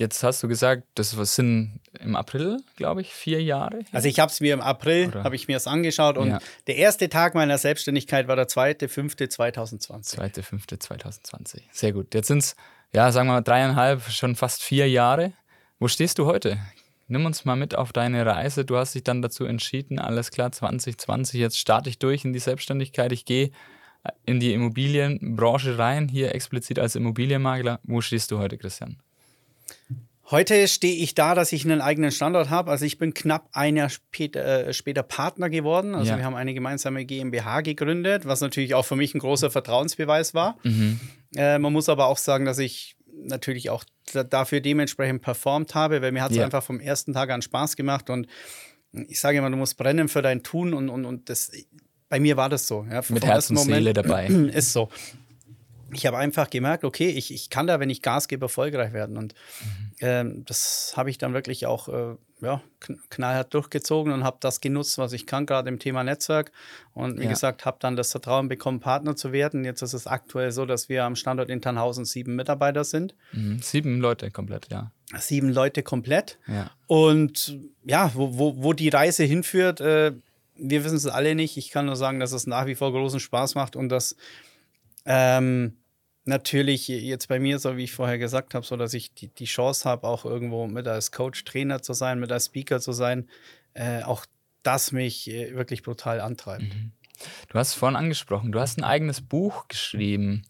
[0.00, 3.80] Jetzt hast du gesagt, das sind im April, glaube ich, vier Jahre.
[3.92, 6.38] Also ich habe es mir im April, habe ich mir es angeschaut und ja.
[6.66, 10.16] der erste Tag meiner Selbstständigkeit war der 2.5.2020.
[10.16, 11.60] 2.5.2020.
[11.70, 12.14] Sehr gut.
[12.14, 12.56] Jetzt sind es,
[12.94, 15.34] ja, sagen wir mal dreieinhalb, schon fast vier Jahre.
[15.78, 16.56] Wo stehst du heute?
[17.08, 18.64] Nimm uns mal mit auf deine Reise.
[18.64, 22.38] Du hast dich dann dazu entschieden, alles klar, 2020, jetzt starte ich durch in die
[22.38, 23.12] Selbstständigkeit.
[23.12, 23.50] Ich gehe
[24.24, 27.80] in die Immobilienbranche rein, hier explizit als Immobilienmakler.
[27.82, 28.96] Wo stehst du heute, Christian?
[30.30, 32.70] Heute stehe ich da, dass ich einen eigenen Standort habe.
[32.70, 35.94] Also ich bin knapp ein Jahr später, äh, später Partner geworden.
[35.96, 36.18] Also ja.
[36.18, 40.56] wir haben eine gemeinsame GmbH gegründet, was natürlich auch für mich ein großer Vertrauensbeweis war.
[40.62, 41.00] Mhm.
[41.34, 46.12] Äh, man muss aber auch sagen, dass ich natürlich auch dafür dementsprechend performt habe, weil
[46.12, 46.44] mir hat es ja.
[46.44, 48.28] einfach vom ersten Tag an Spaß gemacht und
[48.92, 51.52] ich sage immer, du musst brennen für dein Tun und, und, und das,
[52.08, 52.86] bei mir war das so.
[52.90, 54.26] Ja, Mit Herz und Seele dabei.
[54.52, 54.88] Ist so
[55.92, 59.16] ich habe einfach gemerkt, okay, ich, ich kann da, wenn ich Gas gebe, erfolgreich werden.
[59.16, 59.92] Und mhm.
[60.00, 62.62] ähm, das habe ich dann wirklich auch äh, ja,
[63.10, 66.52] knallhart durchgezogen und habe das genutzt, was ich kann, gerade im Thema Netzwerk.
[66.94, 67.30] Und wie ja.
[67.30, 69.64] gesagt, habe dann das Vertrauen bekommen, Partner zu werden.
[69.64, 73.14] Jetzt ist es aktuell so, dass wir am Standort in Tannhausen sieben Mitarbeiter sind.
[73.32, 73.60] Mhm.
[73.60, 74.92] Sieben Leute komplett, ja.
[75.18, 76.38] Sieben Leute komplett.
[76.46, 76.70] Ja.
[76.86, 80.12] Und ja, wo, wo, wo die Reise hinführt, äh,
[80.54, 81.56] wir wissen es alle nicht.
[81.56, 84.16] Ich kann nur sagen, dass es nach wie vor großen Spaß macht und dass
[85.06, 85.76] ähm,
[86.24, 89.44] natürlich jetzt bei mir, so wie ich vorher gesagt habe, so dass ich die, die
[89.46, 93.28] Chance habe, auch irgendwo mit als Coach, Trainer zu sein, mit als Speaker zu sein,
[93.74, 94.26] äh, auch
[94.62, 96.62] das mich äh, wirklich brutal antreibt.
[96.62, 96.92] Mhm.
[97.48, 100.44] Du hast es vorhin angesprochen, du hast ein eigenes Buch geschrieben.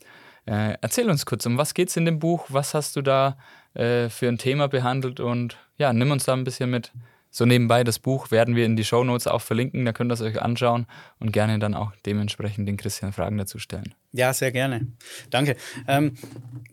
[0.47, 2.47] Äh, erzähl uns kurz, um was geht es in dem Buch?
[2.49, 3.39] Was hast du da
[3.75, 5.21] äh, für ein Thema behandelt?
[5.21, 6.93] Und ja, nimm uns da ein bisschen mit.
[7.31, 10.15] So nebenbei, das Buch werden wir in die Show Notes auch verlinken, da könnt ihr
[10.15, 10.87] es euch anschauen
[11.21, 13.95] und gerne dann auch dementsprechend den Christian Fragen dazu stellen.
[14.13, 14.89] Ja, sehr gerne.
[15.31, 15.57] Danke.
[15.87, 16.15] Ähm,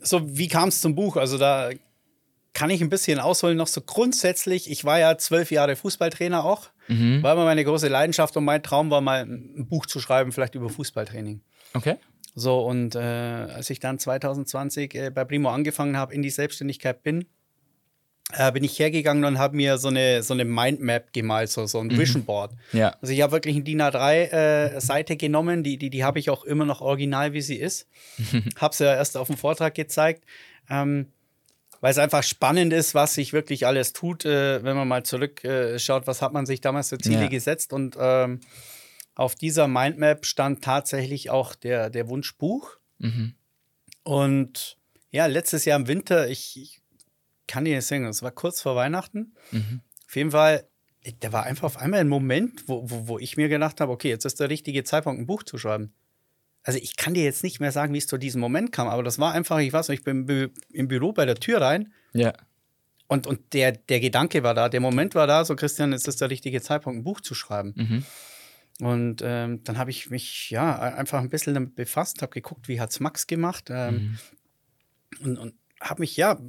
[0.02, 1.16] so, wie kam es zum Buch?
[1.16, 1.70] Also da
[2.54, 4.72] kann ich ein bisschen ausholen, noch so grundsätzlich.
[4.72, 6.70] Ich war ja zwölf Jahre Fußballtrainer auch.
[6.88, 7.22] Mhm.
[7.22, 10.56] War immer meine große Leidenschaft und mein Traum war mal ein Buch zu schreiben, vielleicht
[10.56, 11.42] über Fußballtraining.
[11.76, 11.98] Okay.
[12.34, 17.04] So, und äh, als ich dann 2020 äh, bei Primo angefangen habe, in die Selbstständigkeit
[17.04, 17.26] bin,
[18.34, 21.80] äh, bin ich hergegangen und habe mir so eine, so eine Mindmap gemalt, so, so
[21.80, 21.98] ein mhm.
[21.98, 22.52] Vision Board.
[22.74, 22.96] Ja.
[23.02, 26.44] Also ich habe wirklich eine DIN A3-Seite äh, genommen, die, die, die habe ich auch
[26.44, 27.88] immer noch original, wie sie ist.
[28.58, 30.26] habe sie ja erst auf dem Vortrag gezeigt.
[30.70, 31.08] Ähm,
[31.80, 36.04] weil es einfach spannend ist, was sich wirklich alles tut, äh, wenn man mal zurückschaut,
[36.04, 37.28] äh, was hat man sich damals für Ziele ja.
[37.28, 37.72] gesetzt.
[37.72, 38.42] Und ähm,
[39.16, 42.78] auf dieser Mindmap stand tatsächlich auch der, der Wunschbuch.
[42.98, 43.36] Mhm.
[44.04, 44.78] Und
[45.12, 46.82] ja, letztes Jahr im Winter, ich, ich
[47.48, 49.34] kann dir nicht sagen, es war kurz vor Weihnachten.
[49.52, 49.82] Mhm.
[50.08, 50.68] Auf jeden Fall,
[51.20, 54.10] da war einfach auf einmal ein Moment, wo, wo, wo ich mir gedacht habe, okay,
[54.10, 55.94] jetzt ist der richtige Zeitpunkt, ein Buch zu schreiben.
[56.64, 59.04] Also ich kann dir jetzt nicht mehr sagen, wie es zu diesem Moment kam, aber
[59.04, 61.94] das war einfach, ich weiß nicht, ich bin im Büro bei der Tür rein.
[62.14, 62.34] Ja.
[63.08, 66.20] Und, und der, der Gedanke war da, der Moment war da, so Christian, jetzt ist
[66.20, 67.74] der richtige Zeitpunkt, ein Buch zu schreiben.
[67.78, 68.06] Mhm.
[68.86, 72.80] Und ähm, dann habe ich mich ja einfach ein bisschen damit befasst, habe geguckt, wie
[72.80, 73.70] hat es Max gemacht.
[73.70, 74.18] Ähm,
[75.20, 75.26] mhm.
[75.26, 76.40] und, und habe mich ja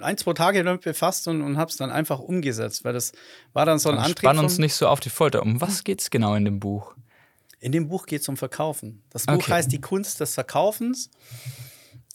[0.00, 3.12] ein, zwei Tage damit befasst und, und habe es dann einfach umgesetzt, weil das
[3.52, 4.18] war dann so ein Antrieb.
[4.20, 5.42] Spann uns nicht so auf die Folter.
[5.42, 6.94] Um was geht es genau in dem Buch?
[7.60, 9.02] In dem Buch geht es um Verkaufen.
[9.10, 9.52] Das Buch okay.
[9.52, 11.10] heißt Die Kunst des Verkaufens.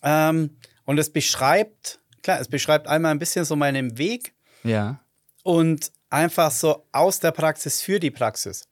[0.01, 0.51] Ähm,
[0.85, 4.33] und es beschreibt, klar, es beschreibt einmal ein bisschen so meinen Weg.
[4.63, 5.01] Ja.
[5.43, 8.67] Und einfach so aus der Praxis für die Praxis.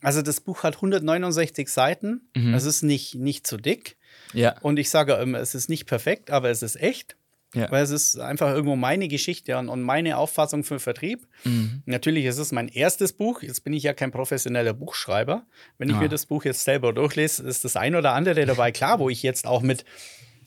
[0.00, 2.28] Also das Buch hat 169 Seiten.
[2.34, 2.54] Mhm.
[2.54, 3.96] Es ist nicht, nicht zu dick.
[4.32, 4.58] Ja.
[4.60, 7.16] Und ich sage immer, es ist nicht perfekt, aber es ist echt.
[7.54, 7.70] Ja.
[7.70, 11.26] Weil es ist einfach irgendwo meine Geschichte und, und meine Auffassung für Vertrieb.
[11.44, 11.82] Mhm.
[11.84, 13.42] Natürlich ist es mein erstes Buch.
[13.42, 15.44] Jetzt bin ich ja kein professioneller Buchschreiber.
[15.76, 16.02] Wenn ich ja.
[16.02, 19.22] mir das Buch jetzt selber durchlese, ist das ein oder andere dabei klar, wo ich
[19.22, 19.84] jetzt auch mit,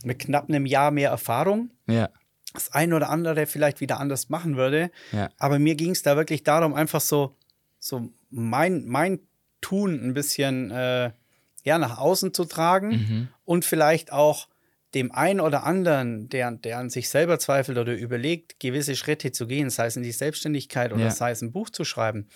[0.03, 2.09] mit knapp einem Jahr mehr Erfahrung ja.
[2.53, 4.89] das ein oder andere vielleicht wieder anders machen würde.
[5.37, 7.35] Aber mir ging es da wirklich darum, einfach so,
[7.77, 9.19] so mein, mein
[9.61, 11.11] Tun ein bisschen äh,
[11.63, 13.27] ja, nach außen zu tragen mhm.
[13.43, 14.47] und vielleicht auch
[14.95, 19.45] dem einen oder anderen, der, der an sich selber zweifelt oder überlegt, gewisse Schritte zu
[19.45, 21.11] gehen, sei es in die Selbstständigkeit oder ja.
[21.11, 22.29] sei es ein Buch zu schreiben,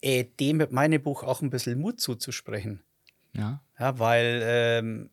[0.00, 2.82] äh, dem mit meinem Buch auch ein bisschen Mut zuzusprechen.
[3.34, 3.62] Ja.
[3.78, 5.10] Ja, weil ähm,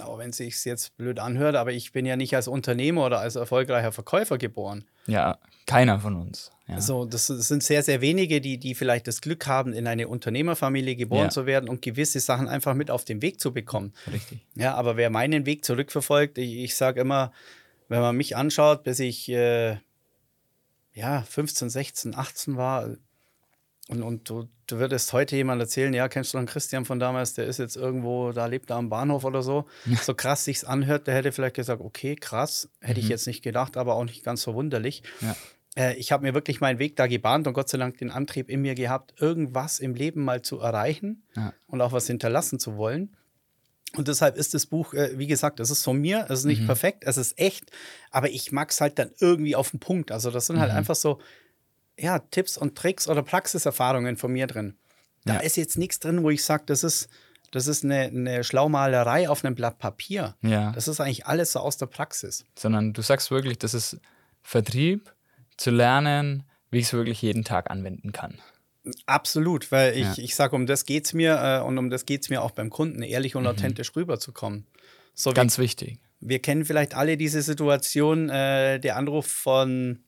[0.00, 3.20] auch wenn es sich jetzt blöd anhört, aber ich bin ja nicht als Unternehmer oder
[3.20, 4.84] als erfolgreicher Verkäufer geboren.
[5.06, 6.50] Ja, keiner von uns.
[6.68, 6.76] Ja.
[6.76, 10.08] Also das, das, sind sehr, sehr wenige, die, die vielleicht das Glück haben, in eine
[10.08, 11.30] Unternehmerfamilie geboren ja.
[11.30, 13.92] zu werden und gewisse Sachen einfach mit auf den Weg zu bekommen.
[14.12, 14.46] Richtig.
[14.54, 17.32] Ja, aber wer meinen Weg zurückverfolgt, ich, ich sage immer,
[17.88, 19.78] wenn man mich anschaut, bis ich äh,
[20.94, 22.96] ja, 15, 16, 18 war,
[23.90, 27.00] und, und du, du würdest heute jemand erzählen, ja, kennst du noch einen Christian von
[27.00, 29.66] damals, der ist jetzt irgendwo, da lebt er am Bahnhof oder so.
[30.02, 33.04] so krass sich's anhört, der hätte vielleicht gesagt, okay, krass, hätte mhm.
[33.04, 35.02] ich jetzt nicht gedacht, aber auch nicht ganz verwunderlich.
[35.20, 35.36] Ja.
[35.76, 38.48] Äh, ich habe mir wirklich meinen Weg da gebahnt und Gott sei Dank den Antrieb
[38.48, 41.52] in mir gehabt, irgendwas im Leben mal zu erreichen ja.
[41.66, 43.16] und auch was hinterlassen zu wollen.
[43.96, 46.62] Und deshalb ist das Buch, äh, wie gesagt, es ist von mir, es ist nicht
[46.62, 46.66] mhm.
[46.66, 47.72] perfekt, es ist echt,
[48.12, 50.12] aber ich mag es halt dann irgendwie auf den Punkt.
[50.12, 50.78] Also das sind halt mhm.
[50.78, 51.18] einfach so
[52.00, 54.76] ja, Tipps und Tricks oder Praxiserfahrungen von mir drin.
[55.24, 55.40] Da ja.
[55.40, 57.08] ist jetzt nichts drin, wo ich sage, das ist,
[57.50, 60.36] das ist eine, eine Schlaumalerei auf einem Blatt Papier.
[60.42, 60.72] Ja.
[60.72, 62.46] Das ist eigentlich alles so aus der Praxis.
[62.58, 63.98] Sondern du sagst wirklich, das ist
[64.42, 65.14] Vertrieb,
[65.58, 68.38] zu lernen, wie ich es wirklich jeden Tag anwenden kann.
[69.04, 70.24] Absolut, weil ich, ja.
[70.24, 72.52] ich sage, um das geht es mir äh, und um das geht es mir auch
[72.52, 73.50] beim Kunden, ehrlich und mhm.
[73.50, 74.66] authentisch rüberzukommen.
[75.14, 75.98] So Ganz wie, wichtig.
[76.20, 80.02] Wir kennen vielleicht alle diese Situation, äh, der Anruf von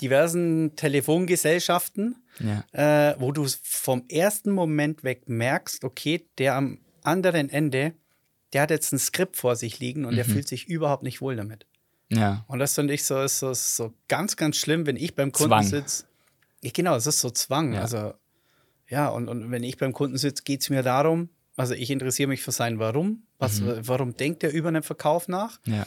[0.00, 3.10] diversen Telefongesellschaften, ja.
[3.10, 7.94] äh, wo du vom ersten Moment weg merkst, okay, der am anderen Ende,
[8.52, 10.16] der hat jetzt ein Skript vor sich liegen und mhm.
[10.16, 11.66] der fühlt sich überhaupt nicht wohl damit.
[12.10, 12.44] Ja.
[12.48, 15.32] Und das finde ich so, ist so, ist so ganz, ganz schlimm, wenn ich beim
[15.32, 16.04] Kunden sitze.
[16.62, 17.74] Genau, es ist so Zwang.
[17.74, 17.82] Ja.
[17.82, 18.14] Also,
[18.88, 22.28] ja, und, und wenn ich beim Kunden sitze, geht es mir darum, also ich interessiere
[22.28, 23.22] mich für sein Warum.
[23.38, 23.78] Was, mhm.
[23.82, 25.60] Warum denkt er über einen Verkauf nach?
[25.66, 25.86] Ja.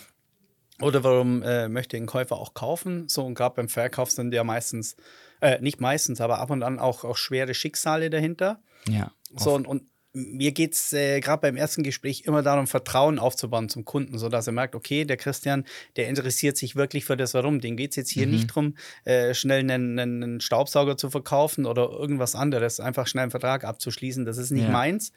[0.82, 3.08] Oder warum äh, möchte ein Käufer auch kaufen?
[3.08, 4.96] So, und gerade beim Verkauf sind ja meistens,
[5.42, 8.62] äh, nicht meistens, aber ab und an auch, auch schwere Schicksale dahinter.
[8.88, 9.12] Ja.
[9.36, 13.70] So, und, und mir geht es äh, gerade beim ersten Gespräch immer darum, Vertrauen aufzubauen
[13.70, 17.60] zum Kunden, sodass er merkt, okay, der Christian, der interessiert sich wirklich für das Warum.
[17.60, 18.34] Dem geht es jetzt hier mhm.
[18.34, 23.32] nicht darum, äh, schnell einen, einen, Staubsauger zu verkaufen oder irgendwas anderes, einfach schnell einen
[23.32, 24.26] Vertrag abzuschließen.
[24.26, 24.72] Das ist nicht ja.
[24.72, 25.12] meins.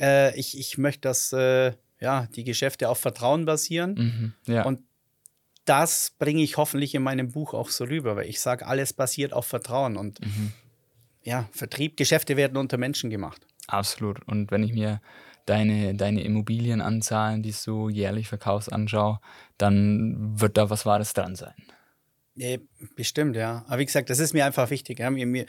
[0.00, 3.94] Äh, ich, ich möchte, dass äh, ja, die Geschäfte auf Vertrauen basieren.
[4.46, 4.64] Mhm, ja.
[4.64, 4.80] Und
[5.64, 9.32] das bringe ich hoffentlich in meinem Buch auch so rüber, weil ich sage, alles basiert
[9.32, 10.52] auf Vertrauen und mhm.
[11.22, 13.46] ja, Vertrieb, Geschäfte werden unter Menschen gemacht.
[13.66, 14.22] Absolut.
[14.28, 15.00] Und wenn ich mir
[15.46, 19.20] deine, deine Immobilienanzahlen, die du jährlich verkaufst, anschaue,
[19.58, 21.54] dann wird da was Wahres dran sein.
[22.34, 22.56] Ja,
[22.96, 23.64] bestimmt, ja.
[23.68, 24.98] Aber wie gesagt, das ist mir einfach wichtig.
[24.98, 25.10] Ja.
[25.10, 25.46] Mir, mir,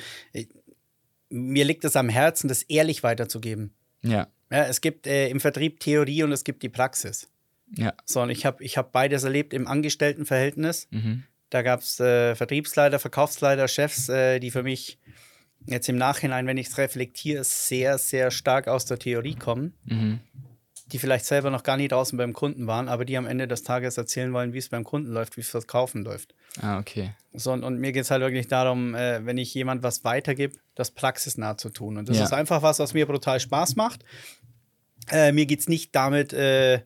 [1.30, 3.74] mir liegt es am Herzen, das ehrlich weiterzugeben.
[4.02, 4.28] Ja.
[4.52, 7.30] Ja, es gibt äh, im Vertrieb Theorie und es gibt die Praxis.
[7.76, 7.94] Ja.
[8.06, 10.88] So, und ich habe ich hab beides erlebt im Angestelltenverhältnis.
[10.92, 11.24] Mhm.
[11.50, 15.00] Da gab es äh, Vertriebsleiter, Verkaufsleiter, Chefs, äh, die für mich
[15.66, 19.74] jetzt im Nachhinein, wenn ich es reflektiere, sehr, sehr stark aus der Theorie kommen.
[19.86, 20.20] Mhm.
[20.92, 23.64] Die vielleicht selber noch gar nie draußen beim Kunden waren, aber die am Ende des
[23.64, 26.36] Tages erzählen wollen, wie es beim Kunden läuft, wie es fürs Kaufen läuft.
[26.62, 27.14] Ah, okay.
[27.34, 30.56] So, und, und mir geht es halt wirklich darum, äh, wenn ich jemand was weitergebe,
[30.74, 31.98] das praxisnah zu tun.
[31.98, 32.24] Und das ja.
[32.24, 34.06] ist einfach was, was mir brutal Spaß macht.
[35.10, 36.82] Äh, mir geht es nicht damit, äh,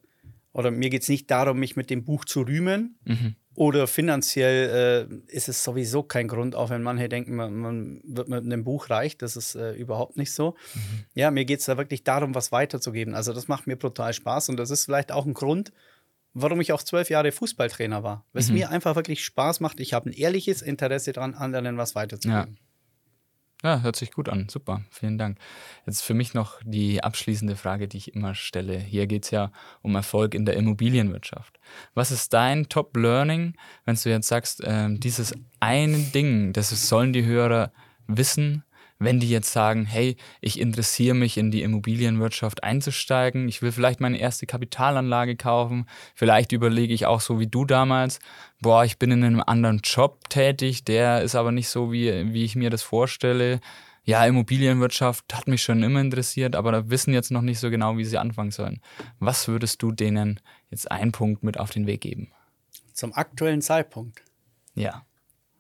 [0.53, 2.97] oder mir geht es nicht darum, mich mit dem Buch zu rühmen.
[3.05, 3.35] Mhm.
[3.55, 8.29] Oder finanziell äh, ist es sowieso kein Grund, auch wenn manche denken, man, man wird
[8.29, 9.17] mit einem Buch reich.
[9.17, 10.55] Das ist äh, überhaupt nicht so.
[10.73, 10.79] Mhm.
[11.13, 13.13] Ja, mir geht es da wirklich darum, was weiterzugeben.
[13.13, 15.73] Also, das macht mir brutal Spaß und das ist vielleicht auch ein Grund,
[16.41, 18.25] warum ich auch zwölf Jahre Fußballtrainer war.
[18.33, 18.55] Weil es mhm.
[18.55, 19.79] mir einfach wirklich Spaß macht.
[19.79, 22.57] Ich habe ein ehrliches Interesse daran, anderen was weiterzugeben.
[22.59, 22.69] Ja.
[23.61, 24.47] Ja, hört sich gut an.
[24.47, 25.37] Super, vielen Dank.
[25.85, 28.77] Jetzt für mich noch die abschließende Frage, die ich immer stelle.
[28.77, 31.59] Hier geht es ja um Erfolg in der Immobilienwirtschaft.
[31.93, 37.25] Was ist dein Top-Learning, wenn du jetzt sagst, äh, dieses eine Ding, das sollen die
[37.25, 37.73] Hörer
[38.07, 38.63] wissen,
[38.99, 44.01] wenn die jetzt sagen, hey, ich interessiere mich in die Immobilienwirtschaft einzusteigen, ich will vielleicht
[44.01, 48.19] meine erste Kapitalanlage kaufen, vielleicht überlege ich auch so wie du damals,
[48.61, 52.43] boah, ich bin in einem anderen Job tätig, der ist aber nicht so, wie, wie
[52.43, 53.61] ich mir das vorstelle.
[54.03, 57.97] Ja, Immobilienwirtschaft hat mich schon immer interessiert, aber da wissen jetzt noch nicht so genau,
[57.97, 58.81] wie sie anfangen sollen.
[59.19, 62.31] Was würdest du denen jetzt einen Punkt mit auf den Weg geben?
[62.93, 64.23] Zum aktuellen Zeitpunkt.
[64.75, 65.05] Ja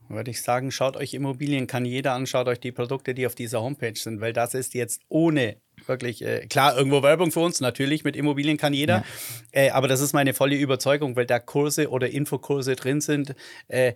[0.09, 3.35] würde ich sagen, schaut euch Immobilien kann jeder an, schaut euch die Produkte, die auf
[3.35, 7.61] dieser Homepage sind, weil das ist jetzt ohne wirklich, äh, klar, irgendwo Werbung für uns,
[7.61, 9.03] natürlich, mit Immobilien kann jeder, ja.
[9.51, 13.35] äh, aber das ist meine volle Überzeugung, weil da Kurse oder Infokurse drin sind,
[13.69, 13.93] äh,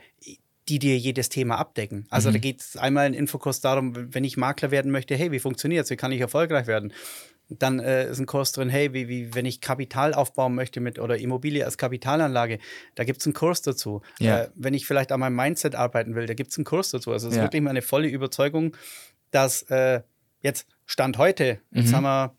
[0.69, 2.05] die dir jedes Thema abdecken.
[2.09, 2.33] Also mhm.
[2.33, 5.83] da geht es einmal in Infokurs darum, wenn ich Makler werden möchte, hey, wie funktioniert
[5.83, 6.93] es, wie kann ich erfolgreich werden?
[7.49, 10.97] Dann äh, ist ein Kurs drin, hey, wie, wie, wenn ich Kapital aufbauen möchte mit
[10.97, 12.59] oder Immobilie als Kapitalanlage,
[12.95, 14.01] da gibt es einen Kurs dazu.
[14.19, 14.41] Ja.
[14.41, 17.11] Äh, wenn ich vielleicht an meinem Mindset arbeiten will, da gibt es einen Kurs dazu.
[17.11, 17.43] Also es ist ja.
[17.43, 18.75] wirklich meine volle Überzeugung,
[19.31, 20.01] dass äh,
[20.41, 21.95] jetzt Stand heute, jetzt mhm.
[21.95, 22.35] haben wir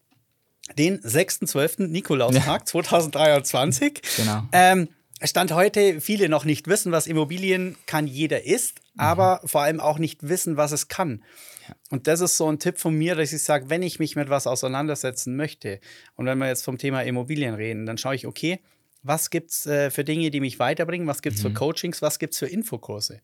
[0.79, 1.89] den 6.12.
[1.89, 2.65] Nikolaustag ja.
[2.65, 4.01] 2023.
[4.17, 4.43] Genau.
[4.53, 4.89] Ähm,
[5.27, 9.01] Stand heute viele noch nicht wissen, was Immobilien kann jeder ist, mhm.
[9.01, 11.25] aber vor allem auch nicht wissen, was es kann.
[11.69, 11.75] Ja.
[11.91, 14.29] Und das ist so ein Tipp von mir, dass ich sage, wenn ich mich mit
[14.29, 15.81] was auseinandersetzen möchte
[16.17, 18.61] und wenn wir jetzt vom Thema Immobilien reden, dann schaue ich, okay,
[19.03, 21.49] was gibt es äh, für Dinge, die mich weiterbringen, was gibt es mhm.
[21.49, 23.21] für Coachings, was gibt es für Infokurse.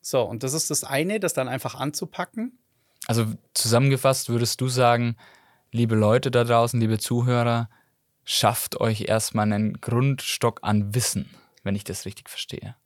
[0.00, 2.58] So, und das ist das eine, das dann einfach anzupacken.
[3.06, 5.16] Also zusammengefasst würdest du sagen,
[5.72, 7.68] liebe Leute da draußen, liebe Zuhörer,
[8.26, 11.30] schafft euch erstmal einen Grundstock an Wissen,
[11.62, 12.76] wenn ich das richtig verstehe.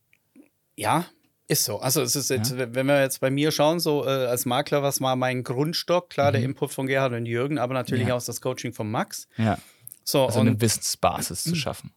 [0.77, 1.07] Ja,
[1.49, 1.81] ist so.
[1.81, 2.73] Also es ist jetzt, ja.
[2.75, 6.11] wenn wir jetzt bei mir schauen, so äh, als Makler, was war mein Grundstock?
[6.11, 6.35] Klar, mhm.
[6.35, 8.15] der Input von Gerhard und Jürgen, aber natürlich ja.
[8.15, 9.27] auch das Coaching von Max.
[9.37, 9.59] Ja.
[10.05, 11.93] So, also eine Wissensbasis zu schaffen.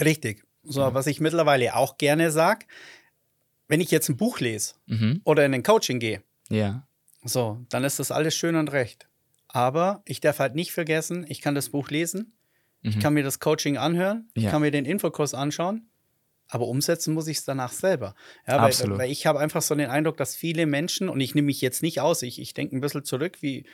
[0.00, 0.42] Richtig.
[0.62, 0.94] So, ja.
[0.94, 2.64] was ich mittlerweile auch gerne sage,
[3.66, 5.20] wenn ich jetzt ein Buch lese mhm.
[5.24, 6.86] oder in ein Coaching gehe, ja.
[7.24, 9.08] so, dann ist das alles schön und recht.
[9.48, 12.32] Aber ich darf halt nicht vergessen, ich kann das Buch lesen,
[12.82, 12.90] mhm.
[12.90, 14.44] ich kann mir das Coaching anhören, ja.
[14.44, 15.88] ich kann mir den Infokurs anschauen,
[16.48, 18.14] aber umsetzen muss ich es danach selber.
[18.46, 18.98] Ja, weil, Absolut.
[18.98, 21.82] weil ich habe einfach so den Eindruck, dass viele Menschen, und ich nehme mich jetzt
[21.82, 23.66] nicht aus, ich, ich denke ein bisschen zurück, wie,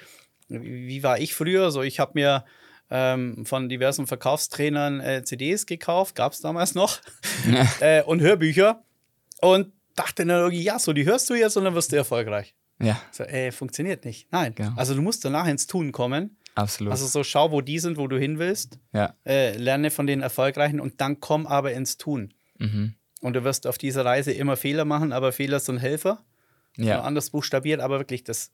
[0.49, 1.71] wie war ich früher?
[1.71, 2.45] So, ich habe mir
[2.90, 7.01] ähm, von diversen Verkaufstrainern äh, CDs gekauft, gab es damals noch,
[7.81, 8.83] äh, und Hörbücher.
[9.40, 12.55] Und dachte dann irgendwie, ja, so die hörst du jetzt und dann wirst du erfolgreich.
[12.81, 13.01] Ja.
[13.12, 14.31] So, ey, funktioniert nicht.
[14.33, 14.55] Nein.
[14.55, 14.73] Genau.
[14.77, 16.37] Also du musst danach ins Tun kommen.
[16.55, 16.93] Absolut.
[16.93, 18.79] Also so schau, wo die sind, wo du hin willst.
[18.93, 19.14] Ja.
[19.27, 22.33] Äh, lerne von den Erfolgreichen und dann komm aber ins Tun.
[22.59, 22.95] Mhm.
[23.21, 26.23] Und du wirst auf dieser Reise immer Fehler machen, aber Fehler sind Helfer.
[26.77, 27.03] Ja.
[27.03, 28.51] Anders buchstabiert, aber wirklich das.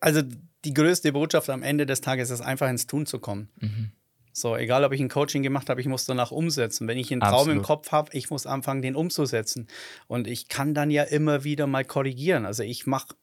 [0.00, 0.22] Also
[0.64, 3.48] die größte Botschaft am Ende des Tages ist einfach ins Tun zu kommen.
[3.60, 3.92] Mhm.
[4.34, 6.88] So, egal ob ich ein Coaching gemacht habe, ich muss danach umsetzen.
[6.88, 7.56] Wenn ich einen Traum Absolut.
[7.56, 9.68] im Kopf habe, ich muss anfangen, den umzusetzen.
[10.06, 12.46] Und ich kann dann ja immer wieder mal korrigieren.
[12.46, 13.14] Also ich mache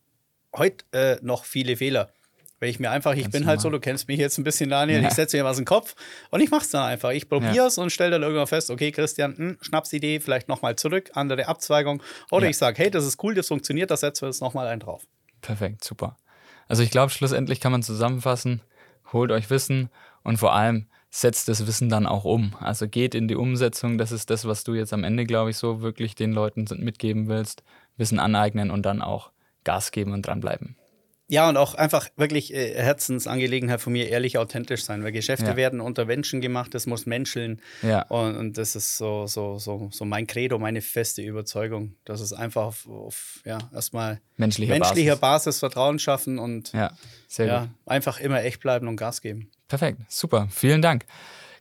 [0.55, 2.13] heute äh, noch viele Fehler.
[2.59, 4.69] Weil ich mir einfach, ich Ganz bin halt so, du kennst mich jetzt ein bisschen,
[4.69, 5.07] Daniel, ja.
[5.07, 5.95] ich setze mir was in den Kopf
[6.29, 7.11] und ich mache es dann einfach.
[7.11, 7.83] Ich probiere es ja.
[7.83, 12.03] und stelle dann irgendwann fest, okay, Christian, mh, hm, Schnapsidee, vielleicht nochmal zurück, andere Abzweigung.
[12.31, 12.49] Oder ja.
[12.49, 15.03] ich sage, hey, das ist cool, das funktioniert, da setzen wir jetzt nochmal einen drauf.
[15.41, 16.17] Perfekt, super.
[16.67, 18.61] Also ich glaube, schlussendlich kann man zusammenfassen,
[19.13, 19.89] holt euch Wissen
[20.23, 22.55] und vor allem setzt das Wissen dann auch um.
[22.59, 25.57] Also geht in die Umsetzung, das ist das, was du jetzt am Ende, glaube ich,
[25.57, 27.63] so wirklich den Leuten mitgeben willst.
[27.97, 29.31] Wissen aneignen und dann auch
[29.63, 30.75] Gas geben und dranbleiben.
[31.31, 35.55] Ja, und auch einfach wirklich äh, Herzensangelegenheit von mir, ehrlich authentisch sein, weil Geschäfte ja.
[35.55, 37.61] werden unter Menschen gemacht, das muss menscheln.
[37.83, 38.01] Ja.
[38.07, 41.93] Und, und, das ist so, so, so, so mein Credo, meine feste Überzeugung.
[42.03, 45.45] dass es einfach auf, auf ja, erstmal menschlicher, menschlicher Basis.
[45.45, 45.59] Basis.
[45.59, 46.91] Vertrauen schaffen und ja,
[47.37, 49.51] ja, einfach immer echt bleiben und Gas geben.
[49.67, 51.05] Perfekt, super, vielen Dank.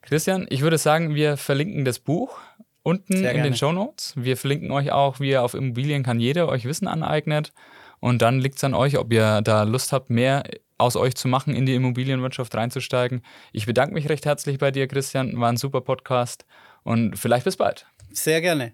[0.00, 2.38] Christian, ich würde sagen, wir verlinken das Buch
[2.82, 4.14] unten in den Show Notes.
[4.16, 7.52] Wir verlinken euch auch, wie ihr auf Immobilien kann jeder euch Wissen aneignet.
[8.00, 10.44] Und dann liegt es an euch, ob ihr da Lust habt, mehr
[10.78, 13.22] aus euch zu machen, in die Immobilienwirtschaft reinzusteigen.
[13.52, 15.40] Ich bedanke mich recht herzlich bei dir, Christian.
[15.40, 16.46] War ein super Podcast
[16.84, 17.86] und vielleicht bis bald.
[18.12, 18.72] Sehr gerne.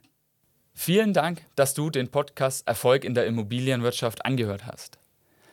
[0.74, 4.98] Vielen Dank, dass du den Podcast Erfolg in der Immobilienwirtschaft angehört hast.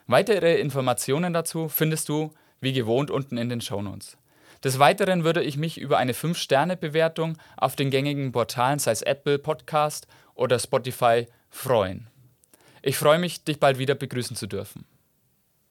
[0.08, 4.18] Weitere Informationen dazu findest du, wie gewohnt, unten in den Shownotes.
[4.64, 9.40] Des Weiteren würde ich mich über eine 5-Sterne-Bewertung auf den gängigen Portalen, sei es Apple
[9.40, 12.11] Podcast oder Spotify, freuen.
[12.82, 14.86] Ich freue mich, dich bald wieder begrüßen zu dürfen.